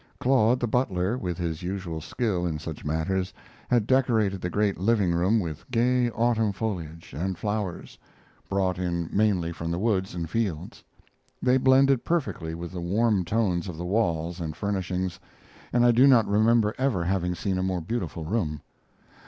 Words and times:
Claude, 0.19 0.59
the 0.59 0.65
butler, 0.67 1.15
with 1.15 1.37
his 1.37 1.61
usual 1.61 2.01
skill 2.01 2.43
in 2.43 2.57
such 2.57 2.83
matters, 2.83 3.31
had 3.69 3.85
decorated 3.85 4.41
the 4.41 4.49
great 4.49 4.79
living 4.79 5.13
room 5.13 5.39
with 5.39 5.69
gay 5.69 6.09
autumn 6.09 6.51
foliage 6.51 7.13
and 7.15 7.37
flowers, 7.37 7.99
brought 8.49 8.79
in 8.79 9.07
mainly 9.13 9.51
from 9.51 9.69
the 9.69 9.77
woods 9.77 10.15
and 10.15 10.27
fields. 10.27 10.83
They 11.39 11.57
blended 11.57 12.03
perfectly 12.03 12.55
with 12.55 12.71
the 12.71 12.81
warm 12.81 13.23
tones 13.23 13.67
of 13.69 13.77
the 13.77 13.85
walls 13.85 14.39
and 14.41 14.55
furnishings, 14.57 15.19
and 15.71 15.85
I 15.85 15.91
do 15.91 16.07
not 16.07 16.27
remember 16.27 16.73
ever 16.79 17.03
having 17.03 17.35
seen 17.35 17.59
a 17.59 17.63
more 17.63 17.79
beautiful 17.81 18.25
room. 18.25 18.63